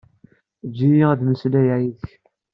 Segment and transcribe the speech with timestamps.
[0.65, 2.09] Eǧǧ-iyi ad mmeslayeɣ yid-k.